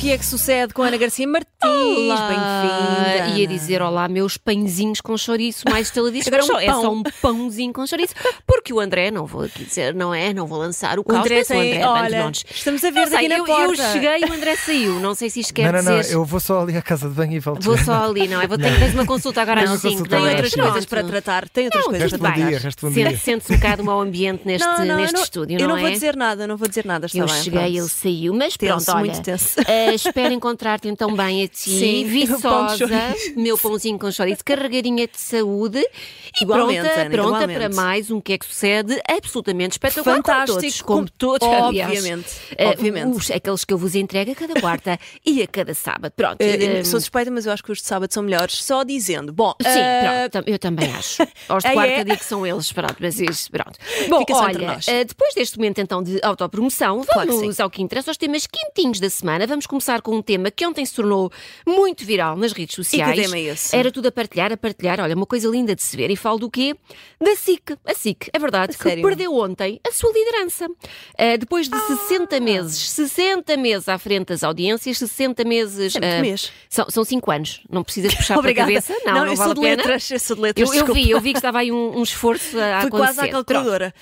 que 0.00 0.10
é 0.12 0.16
que 0.16 0.24
sucede 0.24 0.72
com 0.72 0.82
Ana 0.82 0.96
Garcia 0.96 1.28
Martins? 1.28 1.50
Bem-vinda. 1.62 3.36
Ia 3.38 3.46
dizer 3.46 3.82
olá, 3.82 4.08
meus 4.08 4.38
pãezinhos 4.38 4.98
com 5.02 5.14
chouriço, 5.18 5.64
mais 5.68 5.88
estaladíssimos. 5.88 6.38
Agora 6.40 6.54
um 6.56 6.58
é 6.58 6.66
pão. 6.72 6.80
só 6.80 6.90
um 6.92 7.02
pãozinho 7.02 7.70
com 7.70 7.86
chouriço. 7.86 8.14
Porque 8.46 8.72
o 8.72 8.80
André, 8.80 9.10
não 9.10 9.26
vou 9.26 9.42
aqui 9.42 9.62
dizer, 9.64 9.94
não 9.94 10.14
é? 10.14 10.32
Não 10.32 10.46
vou 10.46 10.58
lançar 10.58 10.98
o 10.98 11.02
O 11.02 11.04
caos. 11.04 11.20
André 11.20 11.36
mas 11.40 11.44
o 11.44 11.52
tem, 11.52 11.72
André 11.74 11.86
olha, 11.86 12.00
abandona-nos. 12.00 12.44
estamos 12.50 12.82
a 12.82 12.90
ver 12.90 13.00
Não 13.00 13.10
daqui 13.10 13.16
sei, 13.18 13.28
na 13.28 13.36
eu, 13.36 13.44
porta. 13.44 13.82
eu 13.82 13.92
cheguei 13.92 14.20
e 14.20 14.24
o 14.24 14.32
André 14.32 14.56
saiu. 14.56 15.00
Não 15.00 15.14
sei 15.14 15.28
se 15.28 15.40
isto 15.40 15.52
quer 15.52 15.70
não, 15.70 15.82
não, 15.82 15.92
não, 15.92 16.00
dizer. 16.00 16.14
eu 16.14 16.24
vou 16.24 16.40
só 16.40 16.62
ali 16.62 16.78
à 16.78 16.82
casa 16.82 17.06
de 17.06 17.14
banho 17.14 17.32
e 17.34 17.38
volto. 17.38 17.62
Vou 17.62 17.76
só 17.76 18.04
ali, 18.08 18.26
não 18.26 18.40
é? 18.40 18.46
Vou 18.46 18.56
ter 18.56 18.72
que 18.72 18.80
fazer 18.80 18.94
uma 18.94 19.04
consulta 19.06 19.42
agora 19.42 19.64
às 19.64 19.68
uma 19.70 19.76
5. 19.76 19.92
consulta 19.92 20.16
Tem 20.16 20.28
outras 20.28 20.54
bem, 20.54 20.64
coisas 20.64 20.84
para 20.86 21.04
tratar. 21.04 21.48
Tem 21.50 21.64
outras 21.66 21.84
Não, 21.84 21.90
coisas 21.90 22.10
para 22.12 22.16
Resta 22.16 22.16
um 22.16 22.32
tratar. 22.32 22.48
dia, 22.50 22.58
resta 22.58 22.86
um 22.86 22.94
Sente- 22.94 23.08
dia. 23.10 23.18
Sente-se 23.18 23.52
um 23.52 23.56
bocado 23.56 23.82
o 23.82 23.84
mau 23.84 24.00
ambiente 24.00 24.42
neste, 24.46 24.66
Não, 24.66 24.78
não, 24.82 24.96
neste 24.96 25.14
eu 25.14 25.18
não, 25.18 25.24
estúdio, 25.24 25.56
eu 25.56 25.60
não, 25.60 25.68
não 25.68 25.76
é? 25.76 25.80
vou 25.82 25.90
dizer 25.90 26.16
nada, 26.16 26.46
não 26.46 26.56
vou 26.56 26.66
dizer 26.68 26.86
nada. 26.86 27.06
Eu 27.14 27.28
cheguei, 27.28 27.76
ele 27.76 27.88
saiu, 27.88 28.32
mas 28.32 28.56
pronto, 28.56 28.90
olha, 28.90 28.98
muito 29.00 29.20
tenso. 29.22 29.60
Espero 29.94 30.32
encontrar-te 30.32 30.88
então 30.88 31.14
bem 31.14 31.44
a 31.44 31.48
ti, 31.48 31.70
Sim, 31.70 32.02
pão 32.40 32.66
viçosa, 32.68 32.76
chouriço. 32.78 33.38
meu 33.38 33.56
pãozinho 33.58 33.98
com 33.98 34.10
chouriço, 34.10 34.44
carregadinha 34.44 35.06
de 35.06 35.18
saúde 35.20 35.78
e 35.78 36.42
Igualmente, 36.44 36.80
pronta, 36.82 37.00
Ana, 37.00 37.10
pronta 37.10 37.28
igualmente. 37.44 37.58
para 37.58 37.68
mais 37.74 38.10
um 38.10 38.20
que 38.20 38.32
é 38.34 38.38
que 38.38 38.46
sucede 38.46 39.00
absolutamente 39.08 39.72
espetacular. 39.72 40.16
Fantástico, 40.16 40.86
como 40.86 41.08
todos, 41.08 41.38
como 41.46 41.48
todos, 41.48 41.48
obviamente, 41.66 42.28
Eh, 42.56 42.66
obviamente. 42.68 43.16
os- 43.16 43.30
aqueles 43.30 43.64
que 43.64 43.72
eu 43.74 43.78
vos 43.78 43.94
entrego 43.94 44.32
a 44.32 44.34
cada 44.34 44.60
quarta 44.60 44.98
e 45.26 45.42
a 45.42 45.46
cada 45.46 45.74
sábado. 45.74 46.12
Pronto. 46.16 46.40
Eh, 46.40 46.78
eh, 46.80 46.84
Sou 46.84 47.00
suspeita, 47.00 47.30
mas 47.30 47.46
eu 47.46 47.52
acho 47.52 47.62
que 47.62 47.72
os 47.72 47.78
de 47.78 47.84
sábado 47.86 48.12
são 48.12 48.22
melhores. 48.22 48.62
Só 48.62 48.84
dizendo. 48.84 49.32
Bom, 49.32 49.54
Sim, 49.60 50.28
pronto, 50.30 50.48
eu 50.48 50.58
também 50.58 50.92
acho. 50.92 51.22
Aos 51.48 51.64
de 51.64 51.72
quarta 51.72 51.92
é? 51.92 52.04
digo 52.04 52.16
que 52.18 52.24
são 52.24 52.46
eles, 52.46 52.72
pronto, 52.72 52.96
mas 53.00 53.18
isso, 53.20 53.50
pronto. 53.50 53.78
Bom, 54.08 54.18
Fica 54.20 54.34
só 54.34 54.48
entre 54.48 54.64
olha, 54.64 54.74
nós. 54.74 54.86
depois 54.86 55.34
deste 55.34 55.56
momento 55.58 55.80
então 55.80 56.02
de 56.02 56.18
autopromoção, 56.22 57.02
Claro 57.04 57.28
que 57.30 57.36
vamos 57.36 57.60
ao 57.60 57.68
que 57.70 57.82
interessa, 57.82 58.10
aos 58.10 58.16
temas 58.16 58.46
quentinhos 58.46 59.00
da 59.00 59.10
semana. 59.10 59.46
Vamos 59.46 59.66
começar 59.66 59.79
com 60.02 60.14
um 60.16 60.22
tema 60.22 60.50
que 60.50 60.64
ontem 60.66 60.84
se 60.84 60.94
tornou 60.94 61.30
muito 61.66 62.04
viral 62.04 62.36
nas 62.36 62.52
redes 62.52 62.74
sociais. 62.76 63.16
tema 63.18 63.36
é 63.36 63.40
esse? 63.42 63.74
Era 63.74 63.90
tudo 63.90 64.08
a 64.08 64.12
partilhar, 64.12 64.52
a 64.52 64.56
partilhar. 64.56 65.00
Olha, 65.00 65.14
uma 65.16 65.26
coisa 65.26 65.48
linda 65.48 65.74
de 65.74 65.82
se 65.82 65.96
ver. 65.96 66.10
E 66.10 66.16
falo 66.16 66.38
do 66.38 66.50
quê? 66.50 66.74
Da 67.20 67.34
SIC. 67.36 67.76
A 67.84 67.94
SIC, 67.94 68.28
é 68.32 68.38
verdade, 68.38 68.76
A 68.78 68.82
que 68.82 69.02
perdeu 69.02 69.34
ontem 69.34 69.80
a 69.86 69.92
sua 69.92 70.12
liderança. 70.12 70.68
Eh, 71.16 71.36
depois 71.38 71.68
de 71.68 71.78
60 71.78 72.36
Ah. 72.36 72.40
meses, 72.40 72.90
60 72.90 73.56
meses 73.56 73.88
à 73.88 73.98
frente 73.98 74.28
das 74.28 74.42
audiências, 74.42 74.98
60 74.98 75.44
meses. 75.44 75.96
É 75.96 76.18
eh, 76.18 76.20
mês. 76.22 76.50
São, 76.68 76.88
são 76.88 77.04
5 77.04 77.30
anos. 77.30 77.60
Não 77.70 77.82
precisas 77.82 78.14
puxar 78.16 78.38
Obrigada. 78.38 78.68
pela 78.70 78.80
cabeça. 78.82 79.02
Não, 79.04 79.12
não, 79.14 79.26
eu 79.26 79.36
vale 79.36 79.36
sou 79.36 79.50
a 79.50 79.54
de 79.54 79.60
pena. 79.60 79.76
letras. 79.76 80.10
Eu 80.10 80.20
sou 80.20 80.36
de 80.36 80.42
letras. 80.42 80.68
Eu, 80.72 80.74
eu 80.86 80.94
vi, 80.94 81.10
eu 81.10 81.20
vi 81.20 81.32
que 81.32 81.38
estava 81.38 81.58
aí 81.60 81.72
um, 81.72 81.98
um 81.98 82.02
esforço 82.02 82.58
a 82.58 82.80
Fui 82.82 82.88
acontecer. 82.88 82.90
quase 82.90 83.20
à 83.20 83.28
Pronto. 83.28 83.94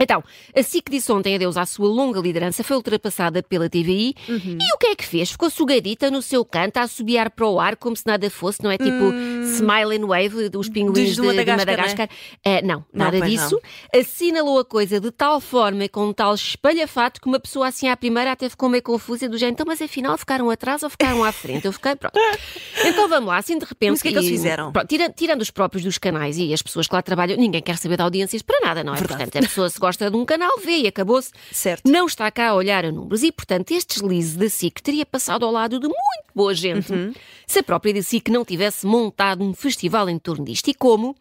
Então, 0.00 0.24
a 0.56 0.62
SIC 0.62 0.90
disse 0.90 1.12
ontem 1.12 1.34
adeus 1.34 1.56
à 1.56 1.66
sua 1.66 1.86
longa 1.88 2.18
liderança, 2.20 2.64
foi 2.64 2.76
ultrapassada 2.76 3.42
pela 3.42 3.68
TVI. 3.68 4.14
Uhum. 4.28 4.58
E 4.60 4.74
o 4.74 4.78
que 4.78 4.86
é 4.88 4.94
que 4.96 5.04
fez? 5.04 5.30
Ficou 5.32 5.50
sugadita 5.50 6.10
no 6.10 6.22
seu 6.22 6.44
canto, 6.44 6.78
a 6.78 6.82
assobiar 6.82 7.30
para 7.30 7.46
o 7.46 7.60
ar 7.60 7.76
como 7.76 7.94
se 7.96 8.06
nada 8.06 8.28
fosse, 8.30 8.62
não 8.64 8.70
é? 8.70 8.78
Tipo 8.78 9.12
Smile 9.44 9.96
and 10.02 10.06
Wave 10.06 10.48
dos 10.48 10.68
pinguins 10.68 11.14
de, 11.14 11.20
Hum. 11.20 11.24
do 11.26 11.30
de 11.30 11.36
Madagascar, 11.36 11.66
Madagascar. 11.66 12.08
Eh, 12.44 12.62
não, 12.62 12.84
nada 12.92 13.18
pois 13.18 13.30
disso. 13.30 13.60
Assinalou 13.94 14.58
a 14.58 14.64
coisa 14.64 14.98
de 15.00 15.10
tal 15.10 15.40
forma, 15.40 15.88
com 15.88 16.06
um 16.06 16.12
tal 16.12 16.34
espalhafato, 16.34 17.20
que 17.20 17.26
uma 17.26 17.38
pessoa 17.40 17.68
assim 17.68 17.88
à 17.88 17.96
primeira 17.96 18.32
até 18.32 18.48
ficou 18.48 18.68
meio 18.68 18.82
confusa, 18.82 19.28
do 19.28 19.36
género, 19.36 19.54
então, 19.54 19.66
mas 19.66 19.82
afinal 19.82 20.16
ficaram 20.16 20.48
atrás 20.50 20.82
ou 20.82 20.88
ficaram 20.90 21.22
à 21.24 21.32
frente? 21.32 21.66
Eu 21.66 21.72
fiquei, 21.72 21.94
pronto. 21.96 22.14
Então 22.82 23.08
vamos 23.08 23.28
lá, 23.28 23.36
assim 23.36 23.58
de 23.58 23.64
repente. 23.64 23.90
Mas 23.90 23.98
o 24.00 24.02
que 24.02 24.08
é 24.08 24.12
que 24.12 24.18
eles 24.18 24.28
e- 24.28 24.32
fizeram? 24.32 24.72
Pronto, 24.72 24.86
tira- 24.88 25.10
tirando 25.10 25.42
os 25.42 25.50
próprios 25.50 25.84
dos 25.84 25.98
canais 25.98 26.38
e 26.38 26.52
as 26.54 26.62
pessoas 26.62 26.86
que 26.88 26.94
lá 26.94 27.02
trabalham, 27.02 27.36
ninguém 27.36 27.60
quer 27.60 27.76
saber 27.76 27.96
de 27.96 28.02
audiências 28.02 28.40
para 28.42 28.58
nada, 28.60 28.82
não 28.82 28.94
é? 28.94 28.96
Verdade. 28.96 29.24
Portanto, 29.24 29.44
a 29.44 29.46
pessoa 29.48 29.68
se 29.68 29.78
gosta 29.78 29.89
de 29.96 30.16
um 30.16 30.24
canal, 30.24 30.50
vê 30.64 30.78
e 30.78 30.86
acabou-se. 30.86 31.30
Certo. 31.52 31.90
Não 31.90 32.06
está 32.06 32.30
cá 32.30 32.48
a 32.50 32.54
olhar 32.54 32.84
a 32.84 32.92
números. 32.92 33.22
E, 33.22 33.32
portanto, 33.32 33.70
este 33.72 33.94
deslize 34.00 34.36
da 34.38 34.48
SIC 34.48 34.80
teria 34.82 35.04
passado 35.06 35.44
ao 35.44 35.52
lado 35.52 35.78
de 35.80 35.86
muito 35.86 36.30
boa 36.34 36.54
gente 36.54 36.92
Uhum. 36.92 37.12
se 37.46 37.58
a 37.58 37.62
própria 37.62 37.92
da 37.94 38.02
SIC 38.02 38.28
não 38.30 38.44
tivesse 38.44 38.86
montado 38.86 39.42
um 39.42 39.52
festival 39.52 40.08
em 40.08 40.18
torno 40.18 40.44
disto. 40.44 40.68
E 40.68 40.74
como? 40.74 41.16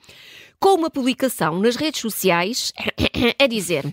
Com 0.59 0.75
uma 0.75 0.89
publicação 0.89 1.57
nas 1.59 1.75
redes 1.75 2.01
sociais 2.01 2.73
a 3.39 3.47
dizer. 3.47 3.91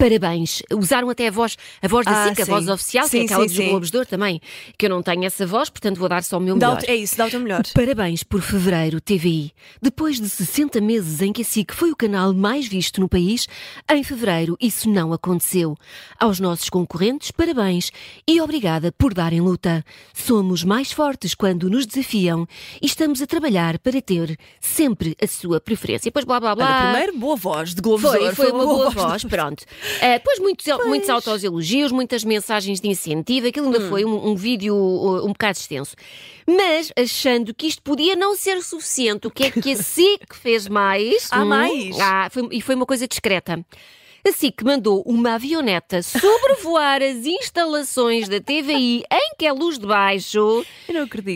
Parabéns. 0.00 0.62
Usaram 0.72 1.10
até 1.10 1.28
a 1.28 1.30
voz, 1.30 1.56
a 1.82 1.86
voz 1.88 2.06
da 2.06 2.24
Ah, 2.24 2.28
SIC, 2.28 2.40
a 2.40 2.44
sim. 2.46 2.50
voz 2.50 2.68
oficial, 2.68 3.08
que 3.08 3.16
é 3.16 3.20
Sim, 3.20 3.26
aquela 3.26 3.42
sim, 3.42 3.46
dos 3.48 3.56
sim. 3.56 3.68
Globos 3.70 3.90
de 3.90 3.96
Ouro 3.98 4.08
também, 4.08 4.40
que 4.78 4.86
eu 4.86 4.90
não 4.90 5.02
tenho 5.02 5.24
essa 5.24 5.46
voz, 5.46 5.68
portanto 5.68 5.98
vou 5.98 6.08
dar 6.08 6.22
só 6.24 6.38
o 6.38 6.40
meu 6.40 6.56
Dá 6.56 6.68
melhor. 6.68 6.84
é 6.88 6.96
isso, 6.96 7.16
dá 7.16 7.26
o 7.26 7.30
teu 7.30 7.38
melhor. 7.40 7.62
Parabéns 7.74 8.22
por 8.22 8.40
fevereiro, 8.40 9.00
TVI. 9.00 9.52
Depois 9.80 10.18
de 10.20 10.28
60 10.28 10.80
meses 10.80 11.20
em 11.20 11.32
que 11.32 11.42
a 11.42 11.44
SIC 11.44 11.72
foi 11.74 11.90
o 11.90 11.96
canal 11.96 12.32
mais 12.32 12.66
visto 12.66 13.00
no 13.00 13.08
país, 13.08 13.46
em 13.90 14.02
fevereiro 14.02 14.56
isso 14.60 14.88
não 14.88 15.12
aconteceu. 15.12 15.76
Aos 16.18 16.40
nossos 16.40 16.70
concorrentes, 16.70 17.30
parabéns 17.30 17.90
e 18.26 18.40
obrigada 18.40 18.90
por 18.92 19.12
darem 19.12 19.40
luta. 19.40 19.84
Somos 20.14 20.64
mais 20.64 20.90
fortes 20.92 21.34
quando 21.34 21.68
nos 21.68 21.84
desafiam 21.86 22.46
e 22.80 22.86
estamos 22.86 23.20
a 23.20 23.26
trabalhar 23.26 23.78
para 23.78 24.00
ter 24.00 24.38
sempre 24.60 25.16
a 25.22 25.26
sua 25.26 25.60
preferência. 25.60 26.08
E 26.08 26.10
depois 26.10 26.24
blá 26.24 26.40
blá 26.40 26.54
blá. 26.54 26.66
Olha, 26.66 26.90
primeiro, 26.92 27.18
boa 27.18 27.36
voz 27.36 27.74
de 27.74 27.80
Globo 27.82 27.98
de 28.02 28.08
Foi, 28.08 28.20
Ouro. 28.24 28.36
foi 28.36 28.50
uma 28.50 28.64
boa 28.64 28.90
voz. 28.90 28.94
voz, 28.94 29.24
pronto. 29.24 29.64
Uh, 29.98 30.12
depois 30.14 30.38
muitos, 30.38 30.66
muitos 30.86 31.08
autoelogios, 31.10 31.92
muitas 31.92 32.24
mensagens 32.24 32.80
de 32.80 32.88
incentivo, 32.88 33.48
aquilo 33.48 33.66
ainda 33.66 33.80
Hum. 33.80 33.88
foi 33.88 34.04
um, 34.04 34.28
um 34.30 34.34
vídeo 34.36 34.74
uh, 34.74 35.24
um 35.24 35.28
bocado 35.32 35.58
extenso. 35.58 35.94
Mas 36.46 36.92
achando 36.96 37.54
que 37.54 37.66
isto 37.66 37.82
podia 37.82 38.16
não 38.16 38.34
ser 38.36 38.62
suficiente, 38.62 39.26
o 39.26 39.30
que 39.30 39.44
é 39.44 39.50
que 39.50 39.72
a 39.72 39.76
SIC 39.76 40.34
fez 40.34 40.68
mais? 40.68 41.28
Há 41.30 41.42
Hum, 41.42 41.46
mais? 41.46 42.00
ah, 42.00 42.28
foi- 42.30 42.48
e 42.52 42.60
foi 42.60 42.74
uma 42.74 42.86
coisa 42.86 43.06
discreta. 43.06 43.64
A 44.26 44.32
SIC 44.32 44.62
mandou 44.62 45.02
uma 45.06 45.34
avioneta 45.36 46.02
sobrevoar 46.02 47.02
as 47.02 47.24
instalações 47.24 48.28
da 48.28 48.38
TVI 48.38 49.02
em 49.10 49.34
que 49.38 49.46
é 49.46 49.52
luz 49.52 49.78
de 49.78 49.86
baixo 49.86 50.62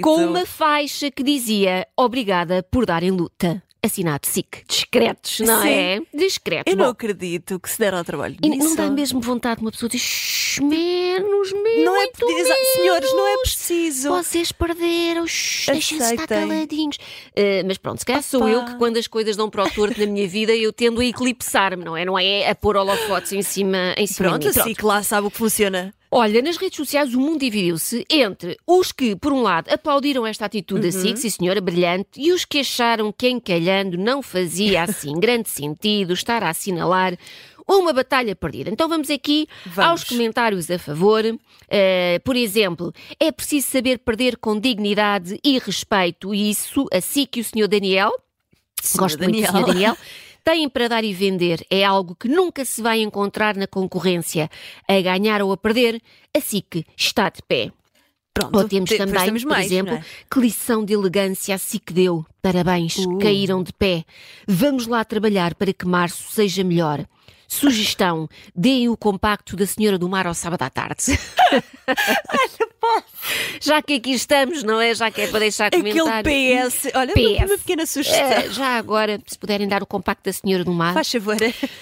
com 0.03 0.17
uma 0.27 0.45
faixa 0.45 1.11
que 1.11 1.23
dizia 1.23 1.87
obrigada 1.97 2.63
por 2.63 2.85
darem 2.85 3.11
luta. 3.11 3.63
Assinado 3.84 4.27
SIC. 4.27 4.65
Discretos, 4.67 5.41
não 5.41 5.61
Sim. 5.62 5.69
é? 5.69 6.00
Discretos. 6.15 6.72
Eu 6.72 6.77
não 6.77 6.87
Bom, 6.87 6.91
acredito 6.93 7.61
que 7.61 7.69
se 7.71 7.78
deram 7.78 7.99
ao 7.99 8.05
trabalho 8.05 8.37
e 8.43 8.50
disso. 8.50 8.65
não 8.65 8.75
dá 8.77 8.91
mesmo 8.91 9.21
vontade 9.21 9.56
de 9.61 9.67
uma 9.67 9.71
pessoa 9.71 9.89
dizer 9.91 10.03
"Shh, 10.03 10.61
menos, 10.61 11.53
menos. 11.53 11.84
Não 11.84 11.94
é 11.97 12.05
muito 12.06 12.31
exa- 12.31 12.55
Senhores, 12.77 13.12
não 13.12 13.27
é 13.28 13.37
preciso. 13.39 14.09
Vocês 14.11 14.53
perderam, 14.53 15.25
deixem-se 15.25 15.94
estar 16.15 16.27
caladinhos. 16.27 16.97
Ah, 17.37 17.62
mas 17.67 17.77
pronto, 17.78 17.99
se 17.99 18.06
calhar 18.06 18.23
sou 18.23 18.49
eu 18.49 18.65
que 18.65 18.75
quando 18.77 18.97
as 18.97 19.06
coisas 19.06 19.37
dão 19.37 19.50
para 19.50 19.65
o 19.65 19.71
torto 19.71 20.00
na 20.00 20.06
minha 20.06 20.27
vida 20.27 20.55
eu 20.55 20.73
tendo 20.73 21.00
a 21.00 21.05
eclipsar-me, 21.05 21.84
não 21.84 21.97
é? 21.97 22.05
Não 22.05 22.19
é 22.19 22.49
a 22.49 22.55
pôr 22.55 22.77
holofotes 22.77 23.33
em 23.33 23.43
cima, 23.43 23.94
em 23.99 24.06
cima 24.06 24.31
Pronto, 24.31 24.49
assim 24.49 24.73
que 24.75 24.84
lá 24.84 25.03
sabe 25.03 25.27
o 25.27 25.31
que 25.31 25.37
funciona. 25.39 25.93
Olha, 26.17 26.41
nas 26.41 26.57
redes 26.57 26.77
sociais 26.77 27.13
o 27.13 27.19
mundo 27.19 27.41
dividiu-se 27.41 28.07
entre 28.09 28.57
os 28.65 28.93
que, 28.93 29.17
por 29.17 29.33
um 29.33 29.43
lado, 29.43 29.69
aplaudiram 29.69 30.25
esta 30.25 30.47
atitude 30.47 30.83
da 30.83 30.93
SIC, 30.93 31.17
sim 31.19 31.29
senhora, 31.29 31.61
brilhante, 31.61 32.09
e 32.17 32.33
os 32.33 32.45
que 32.45 32.61
acharam 32.61 33.11
que 33.11 33.29
encalhando 33.29 33.99
não 33.99 34.23
fazia 34.23 34.85
assim 34.87 35.19
grande 35.19 35.49
sentido 35.49 36.13
estar 36.13 36.45
a 36.45 36.51
assinalar 36.51 37.19
uma 37.67 37.93
batalha 37.93 38.37
perdida. 38.37 38.71
Então 38.71 38.89
vamos 38.89 39.11
aqui 39.11 39.49
Vamos. 39.67 39.91
aos 39.91 40.05
comentários 40.05 40.71
a 40.71 40.79
favor. 40.79 41.25
Eh, 41.69 42.21
por 42.25 42.37
exemplo, 42.37 42.93
é 43.19 43.33
preciso 43.33 43.67
saber 43.67 43.99
perder 43.99 44.37
com 44.37 44.57
dignidade 44.61 45.41
e 45.43 45.59
respeito. 45.59 46.33
E 46.33 46.49
isso, 46.49 46.87
a 46.93 47.01
SIC 47.01 47.39
e 47.39 47.41
o 47.41 47.45
senhor 47.45 47.67
Daniel, 47.67 48.13
gosto 48.95 49.19
muito 49.19 49.41
do 49.41 49.51
senhor 49.51 49.67
Daniel, 49.67 49.97
têm 50.44 50.69
para 50.69 50.88
dar 50.88 51.03
e 51.05 51.12
vender. 51.12 51.65
É 51.71 51.84
algo 51.84 52.15
que 52.15 52.28
nunca 52.28 52.65
se 52.65 52.82
vai 52.82 53.00
encontrar 53.00 53.56
na 53.56 53.66
concorrência. 53.66 54.50
A 54.87 55.00
ganhar 55.00 55.41
ou 55.43 55.50
a 55.53 55.56
perder, 55.56 56.00
a 56.37 56.41
SIC 56.41 56.84
está 56.97 57.28
de 57.31 57.43
pé. 57.43 57.72
Pronto, 58.32 58.59
Ou 58.59 58.69
temos 58.69 58.91
te- 58.91 58.99
também, 58.99 59.25
temos 59.25 59.43
por 59.44 59.50
mais, 59.50 59.66
exemplo, 59.66 59.94
é? 59.94 60.05
que 60.28 60.41
lição 60.41 60.84
de 60.84 60.93
elegância 60.93 61.55
a 61.55 61.59
SIC 61.59 61.93
deu. 61.93 62.27
Parabéns, 62.43 62.97
Uh. 62.99 63.19
caíram 63.19 63.62
de 63.62 63.72
pé. 63.72 64.05
Vamos 64.47 64.88
lá 64.88 65.05
trabalhar 65.05 65.55
para 65.55 65.72
que 65.72 65.87
março 65.87 66.32
seja 66.32 66.65
melhor. 66.65 67.06
Sugestão: 67.49 68.29
deem 68.55 68.88
o 68.88 68.96
compacto 68.96 69.56
da 69.56 69.67
Senhora 69.67 69.99
do 69.99 70.08
Mar 70.08 70.26
ao 70.26 70.35
sábado 70.35 70.62
à 70.62 70.70
tarde. 70.70 71.19
Já 73.61 73.81
que 73.81 73.94
aqui 73.94 74.12
estamos, 74.12 74.62
não 74.62 74.81
é? 74.81 74.94
Já 74.94 75.11
que 75.11 75.23
é 75.23 75.26
para 75.26 75.41
deixar 75.41 75.67
Aquele 75.69 75.99
comentário. 75.99 76.31
PS. 76.31 76.88
Olha, 76.94 77.14
PS. 77.14 77.50
uma 77.50 77.58
pequena 77.58 77.87
sugestão. 77.87 78.31
Eh, 78.31 78.50
já 78.50 78.76
agora, 78.76 79.20
se 79.26 79.38
puderem 79.38 79.67
dar 79.67 79.82
o 79.82 79.87
compacto 79.87 80.25
da 80.25 80.32
Senhora 80.32 80.64
do 80.64 80.73
Mar. 80.73 80.93
Faz 80.93 81.11
favor. 81.11 81.37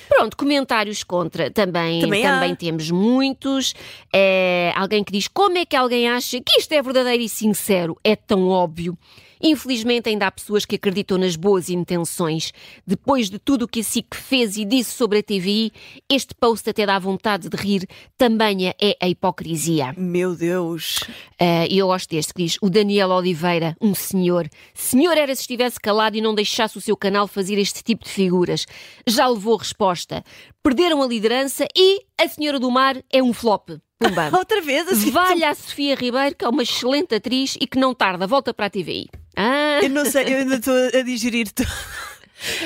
Pronto, 0.09 0.37
comentários 0.37 1.03
contra 1.03 1.51
também, 1.51 2.01
Também 2.01 2.23
também, 2.23 2.55
temos 2.55 2.91
muitos. 2.91 3.75
É, 4.13 4.73
alguém 4.77 5.03
que 5.03 5.13
diz 5.13 5.27
como 5.29 5.59
é 5.59 5.67
que 5.67 5.75
alguém 5.75 6.09
acha 6.09 6.41
que 6.41 6.61
isto 6.61 6.73
é 6.73 6.81
verdadeiro 6.81 7.23
e 7.23 7.29
sincero? 7.29 7.99
É 8.05 8.15
tão 8.15 8.49
óbvio. 8.49 8.97
Infelizmente, 9.43 10.09
ainda 10.09 10.27
há 10.27 10.31
pessoas 10.31 10.65
que 10.65 10.77
acreditam 10.77 11.19
nas 11.19 11.35
boas 11.37 11.69
intenções. 11.69 12.53
Depois 12.87 13.29
de 13.29 13.39
tudo 13.39 13.65
o 13.65 13.69
que 13.69 13.81
a 13.81 13.85
SIC 13.85 14.15
fez 14.15 14.57
e 14.57 14.65
disse 14.65 14.93
sobre 14.93 15.19
a 15.19 15.23
TVI, 15.23 15.73
este 16.09 16.35
post 16.35 16.69
até 16.71 16.87
dá 16.87 16.99
vontade 16.99 17.49
de 17.49 17.57
rir. 17.57 17.87
Tamanha 18.17 18.75
é 18.81 18.97
a 19.01 19.09
hipocrisia. 19.09 19.95
Meu 19.97 20.37
Deus. 20.37 21.01
Ah, 21.41 21.67
E 21.69 21.79
eu 21.79 21.89
gosto 21.89 22.11
deste 22.11 22.33
que 22.33 22.45
diz: 22.45 22.57
o 22.63 22.71
Daniel 22.71 23.11
Oliveira, 23.11 23.77
um 23.81 23.95
senhor. 23.95 24.49
Senhor 24.75 25.17
era 25.17 25.35
se 25.35 25.41
estivesse 25.43 25.81
calado 25.81 26.17
e 26.17 26.21
não 26.21 26.35
deixasse 26.35 26.79
o 26.79 26.81
seu 26.81 26.97
canal 26.97 27.27
fazer 27.27 27.59
este 27.59 27.83
tipo 27.83 28.05
de 28.05 28.11
figuras. 28.11 28.67
Já 29.07 29.27
levou 29.27 29.57
resposta. 29.57 30.23
Perderam 30.63 31.03
a 31.03 31.07
liderança 31.07 31.67
e 31.77 32.03
A 32.23 32.29
Senhora 32.29 32.61
do 32.61 32.71
Mar 32.71 32.97
é 33.13 33.21
um 33.23 33.33
flop. 33.33 33.71
Pumba. 33.99 34.31
Outra 34.37 34.61
vez, 34.61 34.87
assim. 34.89 35.11
Vale 35.11 35.45
à 35.45 35.55
Sofia 35.55 35.95
Ribeiro, 35.97 36.37
que 36.37 36.45
é 36.45 36.49
uma 36.49 36.63
excelente 36.63 37.15
atriz 37.17 37.57
e 37.61 37.67
que 37.67 37.79
não 37.79 37.93
tarda, 37.95 38.27
volta 38.27 38.55
para 38.55 38.67
a 38.67 38.71
TVI. 38.71 39.09
Ah, 39.37 39.81
Eu 39.83 39.91
não 39.91 40.05
sei, 40.05 40.33
eu 40.33 40.39
ainda 40.39 40.57
estou 40.57 40.75
a 40.75 41.03
digerir 41.03 41.51
tudo. 41.53 41.69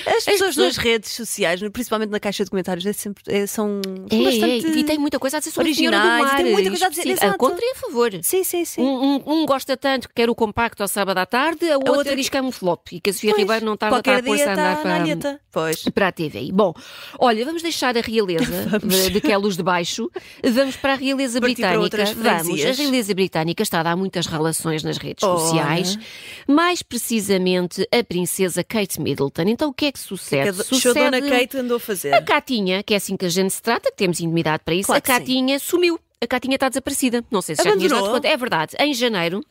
As 0.07 0.25
pessoas 0.25 0.25
pessoas- 0.25 0.57
nas 0.57 0.77
redes 0.77 1.13
sociais, 1.13 1.61
principalmente 1.73 2.11
na 2.11 2.21
caixa 2.21 2.45
de 2.45 2.51
comentários, 2.51 2.85
é 2.87 2.93
sempre, 2.93 3.23
é- 3.29 3.47
são 3.47 3.81
é, 4.11 4.23
bastante. 4.23 4.67
é, 4.67 4.71
e 4.79 4.85
tem 4.85 4.99
muita 4.99 5.19
coisa 5.19 5.37
a 5.37 5.41
dizer 5.41 5.53
sobre 5.53 5.71
a 5.71 5.75
Senhora 5.75 5.97
do 5.99 6.03
originais, 6.03 6.33
Mar. 6.33 6.37
tem 6.43 6.53
muita 6.53 6.69
coisa 6.71 6.87
a 6.87 6.89
dizer, 6.89 7.07
exato. 7.09 7.39
contra 7.39 7.65
e 7.65 7.71
a 7.71 7.75
favor. 7.75 8.11
Sim, 8.23 8.45
sim, 8.45 8.65
sim. 8.65 8.81
Um, 8.83 9.05
um- 9.27 9.43
um 9.43 9.47
gosta 9.47 9.77
tanto 9.77 10.09
que 10.09 10.15
quer 10.15 10.31
o 10.31 10.35
compacto 10.35 10.83
ao 10.83 10.89
sábado 10.89 11.19
à 11.19 11.27
tarde, 11.27 11.69
a 11.71 11.77
outra, 11.77 11.93
outra 11.93 12.17
diz 12.17 12.29
que 12.29 12.37
é 12.37 12.43
um 12.43 12.51
flop 12.53 12.89
e 12.93 13.01
que 13.01 13.11
a 13.11 13.13
Sofia 13.13 13.31
Pois, 13.33 13.43
Ribeiro 13.43 13.65
não 13.67 13.75
está 13.75 13.89
a 13.89 13.91
pôr-se 14.23 14.43
a 14.45 14.53
andar 14.53 14.83
para. 14.83 15.41
Pois. 15.53 15.83
para 15.95 16.09
a 16.09 16.13
TVI. 16.13 16.53
Bom, 16.53 16.75
olha, 17.19 17.45
vamos 17.45 17.63
deixar 17.63 17.97
a 17.97 18.01
realeza 18.01 18.45
de, 18.83 19.11
de 19.11 19.21
que 19.21 19.33
é 19.33 19.37
luz 19.37 19.57
de 19.57 19.63
baixo, 19.63 20.11
vamos 20.45 20.77
para 20.77 20.93
a 20.95 20.97
realeza 20.97 21.41
Partir 21.41 21.55
britânica. 21.63 22.05
Vamos, 22.15 22.65
a 22.65 22.73
realeza 22.73 23.15
britânica 23.15 23.63
está 23.63 23.81
a 23.81 23.83
dar 23.83 23.97
muitas 23.97 24.27
relações 24.27 24.83
nas 24.83 24.99
redes 24.99 25.23
Ora. 25.23 25.39
sociais, 25.39 25.99
mais 26.47 26.83
precisamente 26.83 27.87
a 27.93 28.05
princesa 28.05 28.63
Kate 28.65 29.01
Middleton. 29.01 29.43
Então 29.43 29.66
o 29.69 29.73
que 29.73 29.87
é 29.87 29.93
que 29.93 29.99
sucede? 29.99 30.53
Que 30.57 30.61
a 30.75 30.79
show 30.79 30.95
Dona 30.95 31.19
Sucede- 31.19 31.31
Kate 31.41 31.57
andou 31.59 31.77
a 31.77 31.81
fazer. 31.81 32.13
a 32.15 32.23
Catinha, 32.23 32.83
que 32.83 32.95
é 32.95 32.97
assim 32.97 33.17
que 33.17 33.27
a 33.27 33.29
gente 33.29 33.51
se 33.53 33.63
trata, 33.63 33.91
que 33.91 33.97
temos 33.97 34.21
intimidade 34.21 34.63
para 34.65 34.75
isso, 34.75 34.87
Claro 34.87 34.99
a 34.99 35.01
que 35.01 35.13
sim. 35.13 35.19
Catinha 35.19 35.59
sumiu. 35.59 35.99
A 36.23 36.27
Catinha 36.27 36.55
está 36.57 36.69
desaparecida. 36.71 37.23
Não 37.31 37.43
sei 37.43 37.55
se 37.55 37.63
já 37.63 37.71
tinhas 37.77 37.93
Abandonou? 37.93 38.05
dado 38.13 38.15
conta. 38.23 38.29
É 38.29 38.37
verdade. 38.39 38.75
Em 38.81 38.95
janeiro, 38.95 39.45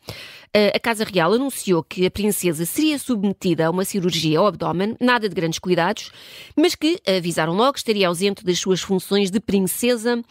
a 0.75 0.79
Casa 0.79 1.03
Real 1.03 1.33
anunciou 1.33 1.83
que 1.83 2.05
a 2.05 2.11
princesa 2.11 2.65
seria 2.65 2.97
submetida 2.97 3.67
a 3.67 3.69
uma 3.69 3.83
cirurgia 3.83 4.39
ao 4.39 4.47
abdômen, 4.47 4.95
nada 5.01 5.27
de 5.27 5.35
grandes 5.35 5.59
cuidados, 5.59 6.11
mas 6.55 6.75
que 6.75 6.99
avisaram 7.05 7.53
logo 7.53 7.73
que 7.73 7.79
estaria 7.79 8.07
ausente 8.07 8.43
das 8.43 8.59
suas 8.59 8.81
funções 8.81 9.29
de 9.29 9.39
princesa 9.39 10.21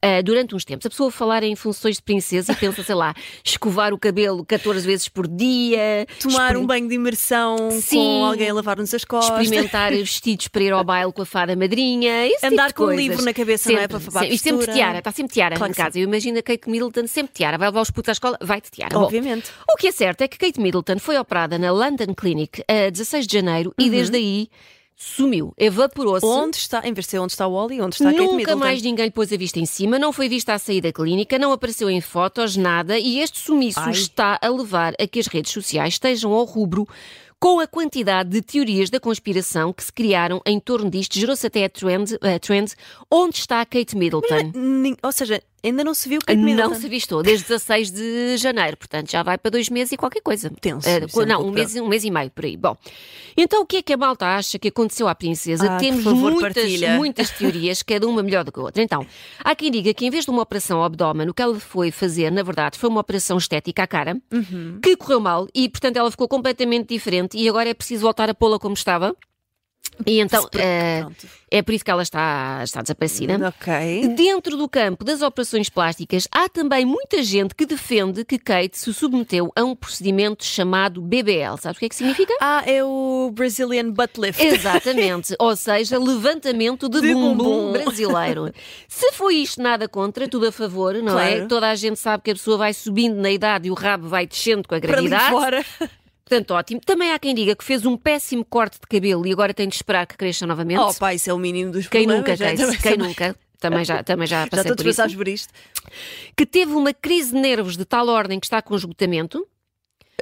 eh, 0.00 0.22
durante 0.22 0.54
uns 0.54 0.64
tempos. 0.64 0.86
A 0.86 0.90
pessoa 0.90 1.10
falar 1.10 1.42
em 1.42 1.56
funções 1.56 1.96
de 1.96 2.02
princesa 2.02 2.54
pensa, 2.54 2.82
sei 2.82 2.94
lá, 2.94 3.12
escovar 3.44 3.92
o 3.92 3.98
cabelo 3.98 4.44
14 4.44 4.86
vezes 4.86 5.08
por 5.08 5.26
dia, 5.26 6.06
Tomar 6.20 6.46
exper- 6.50 6.56
um 6.62 6.66
banho 6.66 6.88
de 6.88 6.94
imersão 6.94 7.70
Sim. 7.72 7.96
com 7.96 8.24
alguém 8.26 8.50
a 8.50 8.54
lavar-nos 8.54 8.92
as 8.94 9.04
costas. 9.04 9.40
experimentar 9.42 9.90
vestidos 9.96 10.48
para 10.48 10.62
ir 10.62 10.72
ao 10.72 10.84
baile 10.84 11.12
com 11.12 11.22
a 11.22 11.26
fada 11.26 11.56
madrinha, 11.56 12.28
tipo 12.28 12.46
Andar 12.46 12.68
de 12.68 12.74
com 12.74 12.84
um 12.84 12.92
livro 12.94 13.24
na 13.24 13.32
cabeça, 13.34 13.70
não 13.72 13.78
é? 13.78 13.82
Sempre, 13.82 13.98
Para- 13.98 14.08
a 14.08 14.22
sempre. 14.22 14.34
E 14.34 14.38
sempre 14.38 14.72
tiara, 14.72 14.98
está 14.98 15.10
sempre 15.12 15.32
tiara 15.34 15.56
Claro 15.56 15.72
em 15.72 15.74
casa. 15.74 15.98
Eu 15.98 16.04
imagino 16.04 16.38
a 16.38 16.42
Kate 16.42 16.68
Middleton 16.70 17.06
sempre 17.06 17.32
tiara. 17.32 17.58
Vai 17.58 17.68
levar 17.68 17.80
os 17.80 17.90
putos 17.90 18.10
à 18.10 18.12
escola, 18.12 18.38
vai 18.40 18.60
de 18.60 18.70
tiara. 18.70 18.94
Bom, 18.96 19.04
Obviamente. 19.04 19.50
O 19.72 19.76
que 19.76 19.88
é 19.88 19.92
certo 19.92 20.22
é 20.22 20.28
que 20.28 20.38
Kate 20.38 20.60
Middleton 20.60 20.98
foi 20.98 21.18
operada 21.18 21.58
na 21.58 21.70
London 21.72 22.14
Clinic 22.16 22.62
a 22.68 22.90
16 22.90 23.26
de 23.26 23.32
janeiro 23.38 23.74
e 23.78 23.88
desde 23.90 24.16
aí 24.16 24.48
sumiu, 24.96 25.52
evaporou-se. 25.58 26.24
Onde 26.24 26.56
está, 26.56 26.86
em 26.86 26.92
vez 26.92 27.06
de 27.06 27.10
ser 27.12 27.18
onde 27.18 27.32
está 27.32 27.46
o 27.46 27.54
Wally, 27.54 27.80
onde 27.80 27.96
está 27.96 28.08
a 28.08 28.12
Kate 28.12 28.22
Nunca 28.24 28.36
Middleton? 28.36 28.58
mais 28.60 28.82
ninguém 28.82 29.06
lhe 29.06 29.10
pôs 29.10 29.32
a 29.32 29.36
vista 29.36 29.58
em 29.58 29.66
cima, 29.66 29.98
não 29.98 30.12
foi 30.12 30.28
vista 30.28 30.54
a 30.54 30.58
sair 30.58 30.80
da 30.80 30.92
clínica, 30.92 31.38
não 31.38 31.50
apareceu 31.52 31.90
em 31.90 32.00
fotos, 32.00 32.56
nada, 32.56 32.98
e 32.98 33.18
este 33.18 33.40
sumiço 33.40 33.80
Ai. 33.80 33.90
está 33.92 34.38
a 34.40 34.48
levar 34.48 34.94
a 35.00 35.06
que 35.06 35.18
as 35.18 35.26
redes 35.26 35.50
sociais 35.52 35.94
estejam 35.94 36.32
ao 36.32 36.44
rubro 36.44 36.86
com 37.40 37.58
a 37.58 37.66
quantidade 37.66 38.30
de 38.30 38.40
teorias 38.40 38.88
da 38.90 39.00
conspiração 39.00 39.72
que 39.72 39.82
se 39.82 39.92
criaram 39.92 40.40
em 40.46 40.60
torno 40.60 40.88
disto. 40.88 41.18
Gerou-se 41.18 41.44
até 41.44 41.64
a 41.64 41.68
trend, 41.68 42.16
a 42.22 42.38
trend 42.38 42.72
Onde 43.10 43.38
está 43.38 43.66
Kate 43.66 43.96
Middleton? 43.96 44.52
Nin- 44.54 44.96
Ou 45.02 45.10
seja, 45.10 45.42
ainda 45.64 45.84
não 45.84 45.94
se 45.94 46.08
viu 46.08 46.18
Kate 46.20 46.36
Não 46.36 46.44
Middleton. 46.44 46.74
se 46.74 46.86
avistou, 46.86 47.22
desde 47.22 47.46
16 47.48 47.90
de 47.90 48.36
janeiro, 48.36 48.76
portanto 48.76 49.10
já 49.10 49.22
vai 49.22 49.38
para 49.38 49.50
dois 49.50 49.68
meses 49.68 49.92
e 49.92 49.96
qualquer 49.96 50.20
coisa. 50.20 50.50
Tenso, 50.60 50.88
um 50.88 51.24
não, 51.26 51.46
um 51.46 51.50
mês, 51.50 51.74
um 51.76 51.86
mês 51.88 52.04
e 52.04 52.10
meio 52.10 52.30
por 52.30 52.44
aí. 52.44 52.56
Bom, 52.56 52.76
então 53.36 53.62
o 53.62 53.66
que 53.66 53.76
é 53.78 53.82
que 53.82 53.92
a 53.92 53.96
malta 53.96 54.26
acha 54.26 54.58
que 54.58 54.68
aconteceu 54.68 55.08
à 55.08 55.14
princesa? 55.14 55.72
Ah, 55.72 55.78
Temos 55.78 56.04
favor, 56.04 56.32
muitas, 56.32 56.54
partilha. 56.54 56.96
muitas 56.96 57.30
teorias, 57.30 57.82
cada 57.82 58.06
uma 58.08 58.22
melhor 58.22 58.44
do 58.44 58.52
que 58.52 58.58
a 58.60 58.62
outra. 58.62 58.82
Então, 58.82 59.06
há 59.38 59.54
quem 59.54 59.70
diga 59.70 59.92
que 59.94 60.04
em 60.06 60.10
vez 60.10 60.24
de 60.24 60.30
uma 60.30 60.42
operação 60.42 60.78
ao 60.78 60.84
abdômen, 60.84 61.28
o 61.28 61.34
que 61.34 61.42
ela 61.42 61.58
foi 61.58 61.90
fazer, 61.90 62.30
na 62.30 62.42
verdade, 62.42 62.78
foi 62.78 62.88
uma 62.88 63.00
operação 63.00 63.36
estética 63.38 63.82
à 63.82 63.86
cara, 63.86 64.16
Uhum. 64.32 64.78
que 64.82 64.96
correu 64.96 65.20
mal 65.20 65.46
e, 65.54 65.68
portanto, 65.68 65.96
ela 65.96 66.10
ficou 66.10 66.26
completamente 66.28 66.88
diferente 66.88 67.36
e 67.38 67.48
agora 67.48 67.68
é 67.68 67.74
preciso 67.74 68.02
voltar 68.02 68.28
a 68.28 68.34
pô-la 68.34 68.58
como 68.58 68.74
estava. 68.74 69.14
E 70.06 70.20
então, 70.20 70.48
Pronto. 70.48 71.26
é 71.50 71.62
por 71.62 71.74
isso 71.74 71.84
que 71.84 71.90
ela 71.90 72.02
está, 72.02 72.60
está 72.62 72.82
desaparecida. 72.82 73.48
Ok. 73.48 74.08
Dentro 74.16 74.56
do 74.56 74.68
campo 74.68 75.04
das 75.04 75.22
operações 75.22 75.68
plásticas, 75.68 76.26
há 76.30 76.48
também 76.48 76.84
muita 76.84 77.22
gente 77.22 77.54
que 77.54 77.66
defende 77.66 78.24
que 78.24 78.38
Kate 78.38 78.78
se 78.78 78.92
submeteu 78.92 79.52
a 79.54 79.62
um 79.62 79.74
procedimento 79.76 80.44
chamado 80.44 81.00
BBL. 81.02 81.56
Sabes 81.60 81.76
o 81.76 81.80
que 81.80 81.86
é 81.86 81.88
que 81.88 81.94
significa? 81.96 82.32
Ah, 82.40 82.62
é 82.66 82.82
o 82.82 83.30
Brazilian 83.34 83.90
Butt 83.90 84.20
Lift. 84.20 84.42
Exatamente, 84.44 85.34
ou 85.40 85.54
seja, 85.56 85.98
levantamento 85.98 86.88
de, 86.88 87.00
De 87.00 87.12
bumbum, 87.12 87.36
bumbum. 87.36 87.72
brasileiro. 87.72 88.52
Se 88.88 89.12
foi 89.12 89.36
isto 89.36 89.60
nada 89.62 89.88
contra, 89.88 90.26
tudo 90.28 90.46
a 90.46 90.52
favor, 90.52 90.94
não 90.96 91.18
é? 91.18 91.32
Claro. 91.36 91.48
Toda 91.48 91.68
a 91.70 91.74
gente 91.74 91.98
sabe 91.98 92.22
que 92.24 92.30
a 92.30 92.34
pessoa 92.34 92.56
vai 92.56 92.72
subindo 92.72 93.16
na 93.16 93.30
idade 93.30 93.68
e 93.68 93.70
o 93.70 93.74
rabo 93.74 94.08
vai 94.08 94.26
descendo 94.26 94.66
com 94.68 94.74
a 94.74 94.80
Para 94.80 94.98
ali 94.98 95.08
gravidade. 95.08 95.30
fora. 95.30 95.64
Portanto, 96.32 96.50
ótimo. 96.52 96.80
Também 96.84 97.12
há 97.12 97.18
quem 97.18 97.34
diga 97.34 97.54
que 97.54 97.62
fez 97.62 97.84
um 97.84 97.96
péssimo 97.96 98.44
corte 98.44 98.74
de 98.80 98.86
cabelo 98.86 99.26
e 99.26 99.32
agora 99.32 99.52
tem 99.52 99.68
de 99.68 99.74
esperar 99.74 100.06
que 100.06 100.16
cresça 100.16 100.46
novamente. 100.46 100.78
Oh, 100.80 100.94
pá, 100.94 101.12
isso 101.14 101.28
é 101.28 101.32
o 101.34 101.38
mínimo 101.38 101.70
dos 101.72 101.88
quem 101.88 102.06
problemas. 102.06 102.30
nunca, 102.30 102.36
já- 102.36 102.56
também- 102.56 102.78
Quem 102.78 102.92
também- 102.92 103.08
nunca? 103.08 103.36
Também 103.60 103.84
já, 103.84 104.02
também 104.02 104.26
já 104.26 104.40
Já 104.44 104.46
passei 104.48 104.64
todos 104.70 104.82
por 104.82 104.88
isso. 104.90 104.96
passados 104.96 105.14
por 105.16 105.28
isto. 105.28 105.52
que 106.36 106.44
teve 106.46 106.72
uma 106.72 106.92
crise 106.94 107.32
de 107.32 107.38
nervos 107.38 107.76
de 107.76 107.84
tal 107.84 108.08
ordem 108.08 108.40
que 108.40 108.46
está 108.46 108.60
com 108.62 108.74
esgotamento. 108.74 109.46